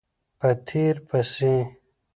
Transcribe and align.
په 0.39 0.49
تېر 0.67 0.95
پسې 1.07 1.53